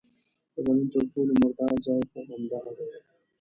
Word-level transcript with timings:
د 0.53 0.55
بدن 0.65 0.79
تر 0.93 1.01
ټولو 1.13 1.31
مردار 1.41 1.75
ځای 1.85 2.01
خو 2.09 2.19
همدغه 2.29 2.71
دی. 2.77 2.89